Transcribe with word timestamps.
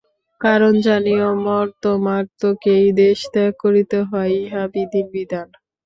কারণ, 0.41 0.73
জানিও 0.81 1.29
মর্ত্যমাত্রকেই 1.45 2.85
দেহত্যাগ 2.97 3.51
করিতে 3.63 3.97
হয়, 4.09 4.31
ইহাই 4.39 4.67
বিধির 4.73 5.07
বিধান। 5.13 5.47